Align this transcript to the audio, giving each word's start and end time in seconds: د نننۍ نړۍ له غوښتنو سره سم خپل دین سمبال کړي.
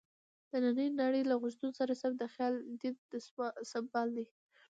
د 0.49 0.51
نننۍ 0.63 0.87
نړۍ 1.01 1.21
له 1.29 1.35
غوښتنو 1.41 1.69
سره 1.79 1.93
سم 2.01 2.13
خپل 2.33 2.53
دین 2.81 2.95
سمبال 3.71 4.07
کړي. 4.15 4.25